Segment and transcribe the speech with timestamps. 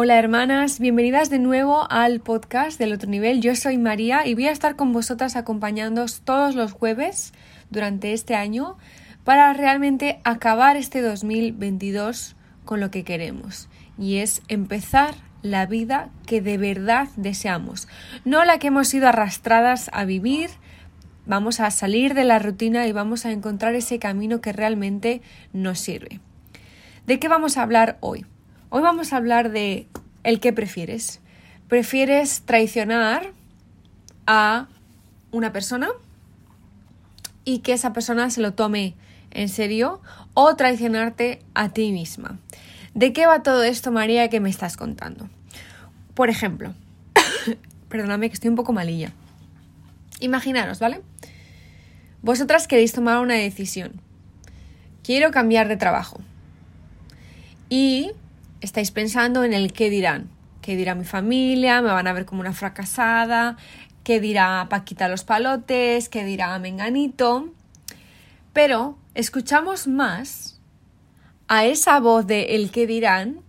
[0.00, 3.40] Hola hermanas, bienvenidas de nuevo al podcast del otro nivel.
[3.40, 7.32] Yo soy María y voy a estar con vosotras acompañándoos todos los jueves
[7.70, 8.76] durante este año
[9.24, 16.40] para realmente acabar este 2022 con lo que queremos y es empezar la vida que
[16.40, 17.88] de verdad deseamos,
[18.24, 20.50] no la que hemos sido arrastradas a vivir.
[21.26, 25.22] Vamos a salir de la rutina y vamos a encontrar ese camino que realmente
[25.52, 26.20] nos sirve.
[27.04, 28.26] ¿De qué vamos a hablar hoy?
[28.70, 29.86] Hoy vamos a hablar de
[30.24, 31.20] el que prefieres.
[31.68, 33.32] ¿Prefieres traicionar
[34.26, 34.68] a
[35.30, 35.88] una persona
[37.46, 38.94] y que esa persona se lo tome
[39.30, 40.02] en serio
[40.34, 42.38] o traicionarte a ti misma?
[42.92, 45.30] ¿De qué va todo esto, María, que me estás contando?
[46.12, 46.74] Por ejemplo,
[47.88, 49.12] perdóname que estoy un poco malilla.
[50.20, 51.00] Imaginaros, ¿vale?
[52.20, 54.02] Vosotras queréis tomar una decisión.
[55.02, 56.20] Quiero cambiar de trabajo.
[57.70, 58.12] Y
[58.60, 60.30] estáis pensando en el qué dirán.
[60.62, 61.80] ¿Qué dirá mi familia?
[61.80, 63.56] ¿Me van a ver como una fracasada?
[64.04, 66.08] ¿Qué dirá Paquita los palotes?
[66.08, 67.52] ¿Qué dirá Menganito?
[68.52, 70.60] Pero escuchamos más
[71.46, 73.40] a esa voz de el qué dirán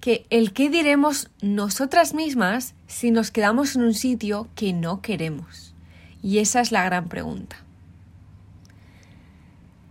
[0.00, 5.74] que el qué diremos nosotras mismas si nos quedamos en un sitio que no queremos.
[6.22, 7.56] Y esa es la gran pregunta.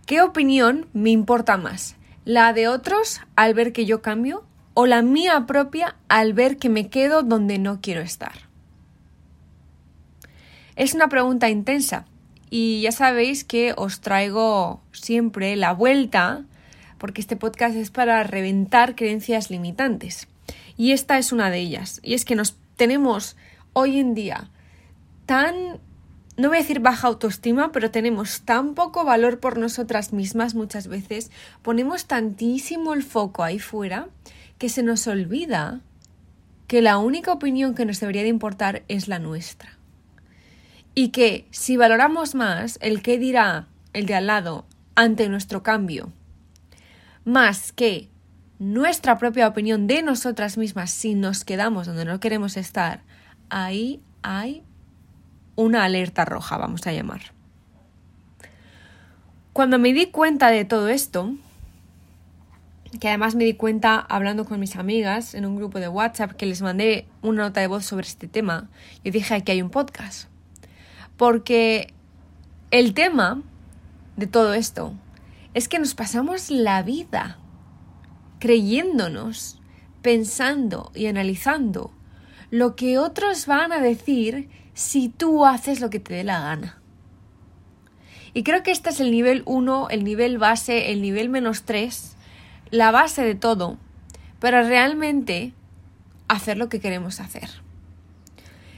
[0.06, 1.96] ¿Qué opinión me importa más?
[2.24, 4.44] ¿La de otros al ver que yo cambio
[4.80, 8.46] o la mía propia al ver que me quedo donde no quiero estar?
[10.76, 12.04] Es una pregunta intensa
[12.48, 16.44] y ya sabéis que os traigo siempre la vuelta
[16.98, 20.28] porque este podcast es para reventar creencias limitantes.
[20.76, 21.98] Y esta es una de ellas.
[22.04, 23.36] Y es que nos tenemos
[23.72, 24.48] hoy en día
[25.26, 25.80] tan,
[26.38, 30.86] no voy a decir baja autoestima, pero tenemos tan poco valor por nosotras mismas muchas
[30.86, 34.08] veces, ponemos tantísimo el foco ahí fuera
[34.56, 35.80] que se nos olvida
[36.68, 39.78] que la única opinión que nos debería de importar es la nuestra.
[40.94, 46.12] Y que si valoramos más el qué dirá el de al lado ante nuestro cambio,
[47.24, 48.10] más que
[48.60, 53.02] nuestra propia opinión de nosotras mismas si nos quedamos donde no queremos estar,
[53.50, 54.62] ahí hay
[55.58, 57.20] una alerta roja, vamos a llamar.
[59.52, 61.34] Cuando me di cuenta de todo esto,
[63.00, 66.46] que además me di cuenta hablando con mis amigas en un grupo de WhatsApp que
[66.46, 68.70] les mandé una nota de voz sobre este tema.
[69.02, 70.28] Yo dije, aquí hay un podcast.
[71.16, 71.92] Porque
[72.70, 73.42] el tema
[74.16, 74.94] de todo esto
[75.54, 77.36] es que nos pasamos la vida
[78.38, 79.60] creyéndonos,
[80.02, 81.90] pensando y analizando
[82.50, 84.48] lo que otros van a decir
[84.78, 86.78] si tú haces lo que te dé la gana.
[88.32, 92.14] Y creo que este es el nivel 1, el nivel base, el nivel menos 3
[92.70, 93.76] la base de todo
[94.38, 95.52] para realmente
[96.28, 97.48] hacer lo que queremos hacer.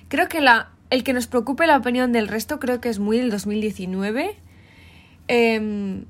[0.09, 3.19] Creo que la, el que nos preocupe la opinión del resto creo que es muy
[3.19, 4.37] del 2019.
[5.29, 6.07] Em,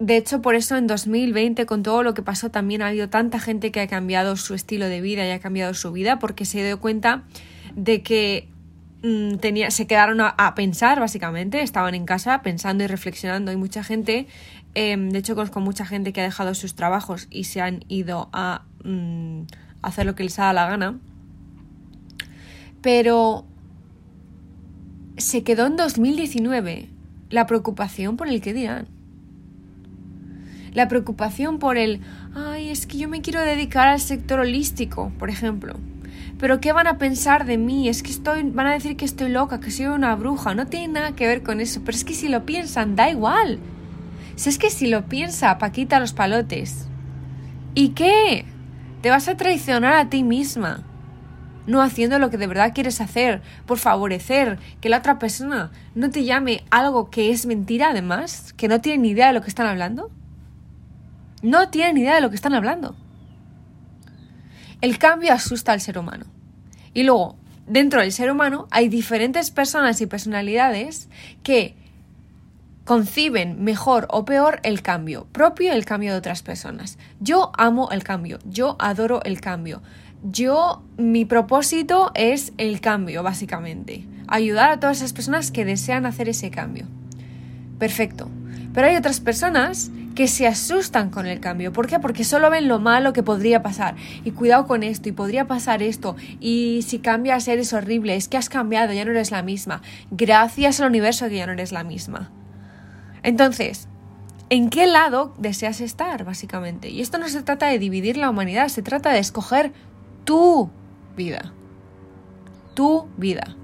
[0.00, 3.38] de hecho, por eso en 2020, con todo lo que pasó, también ha habido tanta
[3.38, 6.64] gente que ha cambiado su estilo de vida y ha cambiado su vida porque se
[6.64, 7.22] dio cuenta
[7.76, 8.48] de que
[9.02, 13.50] mm, tenía, se quedaron a, pensar, básicamente, estaban en casa pensando y reflexionando.
[13.50, 14.26] Hay mucha gente
[14.78, 18.28] Em, de hecho, conozco mucha gente que ha dejado sus trabajos y se han ido
[18.34, 19.44] a mm,
[19.80, 20.98] hacer lo que les da la gana.
[22.82, 23.46] Pero
[25.16, 26.90] se quedó en 2019
[27.30, 28.86] la preocupación por el que dirán.
[30.74, 32.02] La preocupación por el,
[32.34, 35.76] ay, es que yo me quiero dedicar al sector holístico, por ejemplo.
[36.38, 37.88] Pero ¿qué van a pensar de mí?
[37.88, 40.54] Es que estoy, van a decir que estoy loca, que soy una bruja.
[40.54, 41.80] No tiene nada que ver con eso.
[41.84, 43.58] Pero es que si lo piensan, da igual.
[44.34, 46.88] Si es que si lo piensa Paquita los palotes.
[47.74, 48.44] ¿Y qué?
[49.00, 50.82] Te vas a traicionar a ti misma.
[51.66, 56.10] No haciendo lo que de verdad quieres hacer, por favorecer que la otra persona no
[56.10, 59.48] te llame algo que es mentira además, que no tiene ni idea de lo que
[59.48, 60.10] están hablando.
[61.42, 62.94] No tienen ni idea de lo que están hablando.
[64.86, 66.26] El cambio asusta al ser humano.
[66.94, 67.34] Y luego,
[67.66, 71.08] dentro del ser humano hay diferentes personas y personalidades
[71.42, 71.74] que
[72.84, 76.98] conciben mejor o peor el cambio, propio el cambio de otras personas.
[77.18, 79.82] Yo amo el cambio, yo adoro el cambio.
[80.22, 84.06] Yo, mi propósito es el cambio, básicamente.
[84.28, 86.86] Ayudar a todas esas personas que desean hacer ese cambio.
[87.80, 88.30] Perfecto.
[88.72, 91.72] Pero hay otras personas que se asustan con el cambio.
[91.72, 92.00] ¿Por qué?
[92.00, 93.94] Porque solo ven lo malo que podría pasar.
[94.24, 96.16] Y cuidado con esto, y podría pasar esto.
[96.40, 99.82] Y si cambias eres horrible, es que has cambiado, ya no eres la misma.
[100.10, 102.32] Gracias al universo que ya no eres la misma.
[103.22, 103.88] Entonces,
[104.48, 106.88] ¿en qué lado deseas estar, básicamente?
[106.88, 109.72] Y esto no se trata de dividir la humanidad, se trata de escoger
[110.24, 110.70] tu
[111.14, 111.52] vida.
[112.74, 113.54] Tu vida.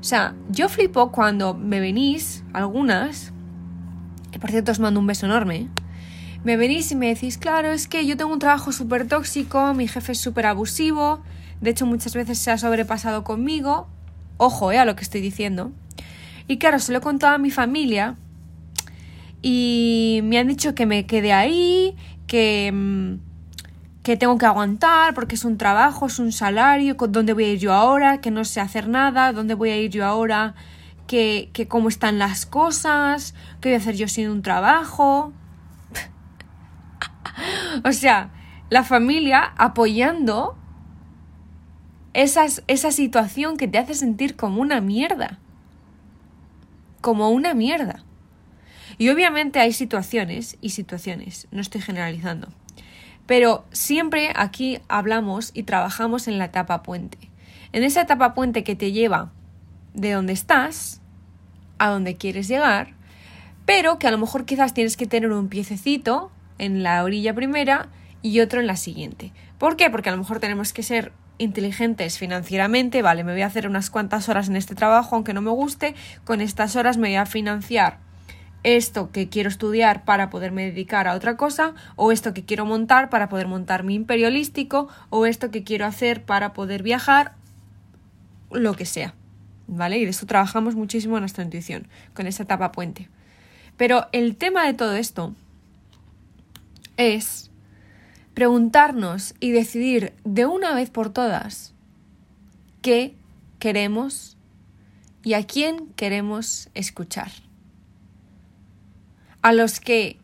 [0.00, 3.32] O sea, yo flipo cuando me venís, algunas,
[4.40, 5.68] por cierto os mando un beso enorme,
[6.44, 9.88] me venís y me decís, claro, es que yo tengo un trabajo súper tóxico, mi
[9.88, 11.20] jefe es súper abusivo,
[11.60, 13.88] de hecho muchas veces se ha sobrepasado conmigo,
[14.36, 15.72] ojo eh, a lo que estoy diciendo,
[16.46, 18.16] y claro, se lo he contado a mi familia
[19.42, 21.96] y me han dicho que me quede ahí,
[22.26, 23.14] que, mm,
[24.02, 27.58] que tengo que aguantar porque es un trabajo, es un salario, dónde voy a ir
[27.58, 30.54] yo ahora, que no sé hacer nada, dónde voy a ir yo ahora,
[31.08, 35.32] que, que cómo están las cosas, qué voy a hacer yo sin un trabajo.
[37.84, 38.30] o sea,
[38.70, 40.56] la familia apoyando
[42.14, 45.38] esa situación que te hace sentir como una mierda.
[47.00, 48.04] Como una mierda.
[48.98, 52.48] Y obviamente hay situaciones y situaciones, no estoy generalizando.
[53.26, 57.18] Pero siempre aquí hablamos y trabajamos en la etapa puente.
[57.72, 59.32] En esa etapa puente que te lleva
[60.00, 61.00] de donde estás
[61.78, 62.94] a donde quieres llegar,
[63.64, 67.88] pero que a lo mejor quizás tienes que tener un piececito en la orilla primera
[68.22, 69.32] y otro en la siguiente.
[69.58, 69.90] ¿Por qué?
[69.90, 73.90] Porque a lo mejor tenemos que ser inteligentes financieramente, vale, me voy a hacer unas
[73.90, 77.26] cuantas horas en este trabajo aunque no me guste, con estas horas me voy a
[77.26, 77.98] financiar
[78.64, 83.08] esto que quiero estudiar para poderme dedicar a otra cosa, o esto que quiero montar
[83.08, 87.34] para poder montar mi imperialístico, o esto que quiero hacer para poder viajar,
[88.50, 89.14] lo que sea.
[89.68, 89.98] ¿Vale?
[89.98, 93.08] Y de eso trabajamos muchísimo en nuestra intuición, con esa etapa puente.
[93.76, 95.34] Pero el tema de todo esto
[96.96, 97.50] es
[98.34, 101.74] preguntarnos y decidir de una vez por todas
[102.82, 103.14] qué
[103.60, 104.36] queremos
[105.22, 107.30] y a quién queremos escuchar
[109.42, 110.18] a los que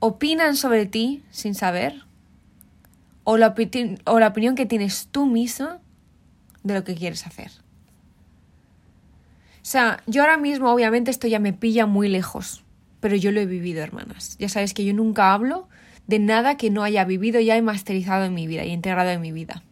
[0.00, 2.04] opinan sobre ti sin saber
[3.24, 3.54] o la,
[4.04, 5.80] o la opinión que tienes tú misma
[6.62, 7.50] de lo que quieres hacer.
[9.58, 12.64] O sea, yo ahora mismo obviamente esto ya me pilla muy lejos,
[13.00, 14.36] pero yo lo he vivido, hermanas.
[14.38, 15.68] Ya sabes que yo nunca hablo
[16.06, 19.20] de nada que no haya vivido ya he masterizado en mi vida y integrado en
[19.20, 19.62] mi vida.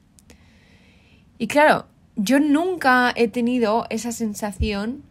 [1.38, 1.86] Y claro,
[2.16, 5.02] yo nunca he tenido esa sensación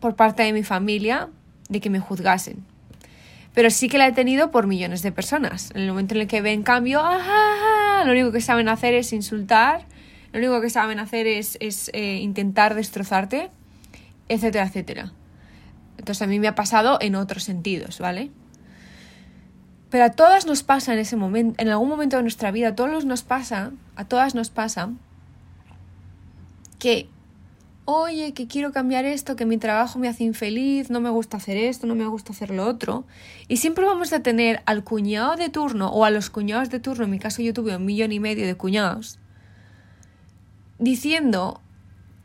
[0.00, 1.30] por parte de mi familia
[1.68, 2.64] de que me juzgasen
[3.56, 5.70] pero sí que la he tenido por millones de personas.
[5.70, 7.02] En el momento en el que ven cambio,
[8.04, 9.86] lo único que saben hacer es insultar,
[10.32, 11.56] lo único que saben hacer es,
[11.94, 13.48] eh, intentar destrozarte,
[14.28, 15.12] etcétera, etcétera.
[15.98, 18.30] Entonces a mí me ha pasado en otros sentidos, ¿vale?
[19.90, 22.74] Pero a todas nos pasa en ese momento, en algún momento de nuestra vida, a
[22.74, 24.90] todos nos pasa, a todas nos pasa
[26.78, 27.08] que
[27.86, 31.56] oye, que quiero cambiar esto, que mi trabajo me hace infeliz, no me gusta hacer
[31.56, 33.04] esto, no me gusta hacer lo otro.
[33.48, 37.04] Y siempre vamos a tener al cuñado de turno o a los cuñados de turno,
[37.04, 39.20] en mi caso yo tuve un millón y medio de cuñados,
[40.78, 41.62] diciendo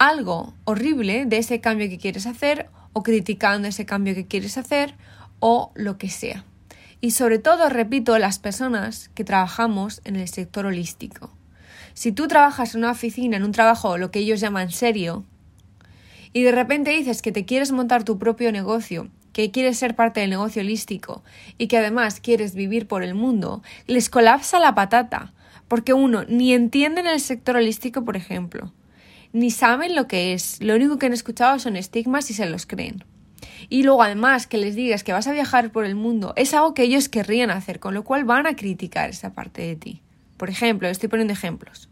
[0.01, 4.95] algo horrible de ese cambio que quieres hacer o criticando ese cambio que quieres hacer
[5.39, 6.43] o lo que sea.
[7.01, 11.29] Y sobre todo, repito, las personas que trabajamos en el sector holístico.
[11.93, 15.23] Si tú trabajas en una oficina, en un trabajo, lo que ellos llaman serio,
[16.33, 20.21] y de repente dices que te quieres montar tu propio negocio, que quieres ser parte
[20.21, 21.23] del negocio holístico
[21.59, 25.31] y que además quieres vivir por el mundo, les colapsa la patata,
[25.67, 28.73] porque uno ni entienden el sector holístico, por ejemplo,
[29.33, 32.65] ni saben lo que es, lo único que han escuchado son estigmas y se los
[32.65, 33.03] creen.
[33.69, 36.73] Y luego además que les digas que vas a viajar por el mundo es algo
[36.73, 40.01] que ellos querrían hacer, con lo cual van a criticar esa parte de ti.
[40.37, 41.89] Por ejemplo, estoy poniendo ejemplos.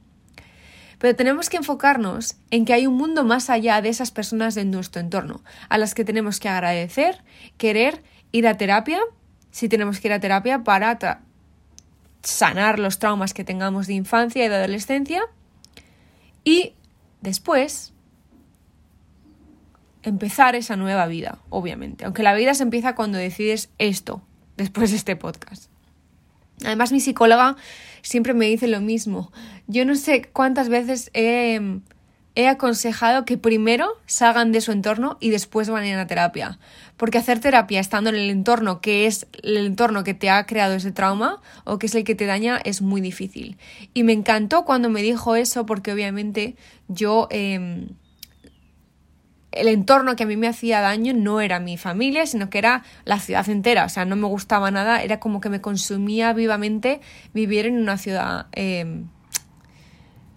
[0.98, 4.65] Pero tenemos que enfocarnos en que hay un mundo más allá de esas personas de
[4.65, 7.24] nuestro entorno, a las que tenemos que agradecer,
[7.58, 9.00] querer, ir a terapia,
[9.50, 11.22] si tenemos que ir a terapia para
[12.22, 15.22] sanar los traumas que tengamos de infancia y de adolescencia,
[16.43, 16.74] y
[17.22, 17.94] después
[20.04, 22.06] empezar esa nueva vida, obviamente.
[22.06, 24.22] Aunque la vida se empieza cuando decides esto,
[24.58, 25.70] después de este podcast.
[26.66, 27.56] Además, mi psicóloga
[28.02, 29.32] siempre me dice lo mismo.
[29.68, 31.80] Yo no sé cuántas veces he,
[32.48, 36.60] aconsejado que primero salgan de su entorno y después ir a terapia.
[36.98, 40.75] Porque hacer terapia estando en el entorno que es el entorno que te ha creado
[40.75, 43.58] ese trauma o que es el que te daña es muy difícil.
[43.93, 46.55] Y me encantó cuando me dijo eso porque obviamente
[46.88, 47.27] yo...
[47.31, 47.89] Em,
[49.51, 52.84] el entorno que a mí me hacía daño no era mi familia, sino que era
[53.05, 53.86] la ciudad entera.
[53.86, 57.01] O sea, no me gustaba nada, era como que me consumía vivamente
[57.34, 59.08] vivir en una ciudad, em,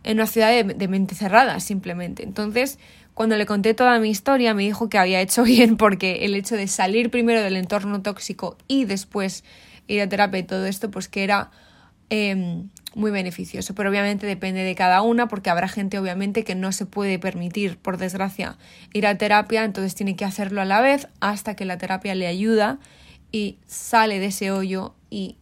[0.04, 2.22] en una ciudad de, mente cerrada, simplemente.
[2.22, 2.78] Entonces,
[3.14, 6.56] cuando le conté toda mi historia, me dijo que había hecho bien porque el hecho
[6.56, 9.44] de salir primero del entorno tóxico y después
[9.86, 11.50] ir a terapia y todo esto, pues que era
[12.08, 16.72] em, muy beneficioso, pero obviamente depende de cada una porque habrá gente obviamente que no
[16.72, 18.56] se puede permitir, por desgracia,
[18.92, 22.26] ir a terapia, entonces tiene que hacerlo a la vez hasta que la terapia le
[22.26, 22.78] ayuda
[23.30, 25.36] y sale de ese hoyo y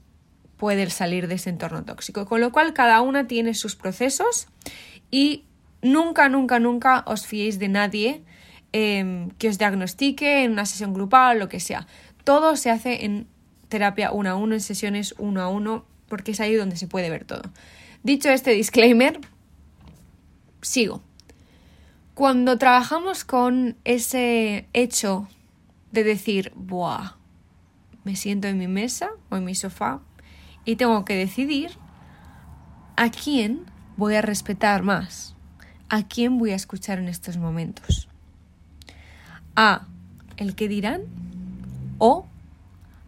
[0.61, 2.27] puede salir de ese entorno tóxico.
[2.27, 4.47] Con lo cual cada una tiene sus procesos
[5.11, 5.45] y
[5.81, 8.23] nunca, nunca, nunca os fiéis de nadie
[8.73, 11.87] em, que os diagnostique en una sesión grupal o lo que sea.
[12.25, 13.27] Todo se hace en
[13.71, 17.09] terapia uno a uno, en sesiones uno a uno porque es ahí donde se puede
[17.09, 17.43] ver todo.
[18.03, 19.19] Dicho este disclaimer,
[20.61, 21.01] sigo.
[22.13, 25.27] Cuando trabajamos con ese hecho
[25.91, 27.13] de decir, ¡buah!
[28.05, 30.01] Me siento en mi mesa o en mi sofá
[30.71, 31.73] y tengo que decidir
[32.97, 35.35] a quién voy a respetar más,
[35.89, 38.09] a quién voy a escuchar en estos momentos.
[39.57, 39.89] A
[40.37, 41.01] el que dirán
[41.99, 42.29] o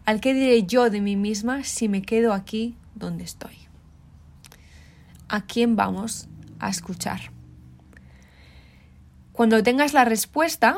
[0.05, 3.55] al que diré yo de mí misma si me quedo aquí donde estoy.
[5.29, 6.27] ¿A quién vamos
[6.59, 7.31] a escuchar?
[9.31, 10.75] Cuando tengas la respuesta,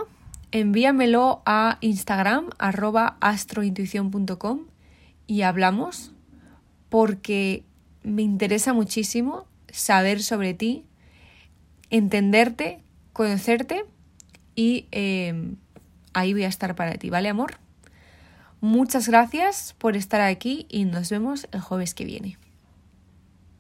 [0.52, 4.60] envíamelo a Instagram astrointuición.com
[5.26, 6.12] y hablamos
[6.96, 7.66] porque
[8.04, 10.86] me interesa muchísimo saber sobre ti,
[11.90, 12.80] entenderte,
[13.12, 13.84] conocerte
[14.56, 15.58] y em,
[16.14, 17.58] ahí voy a estar para ti, ¿vale amor?
[18.62, 22.38] Muchas gracias por estar aquí y nos vemos el jueves que viene.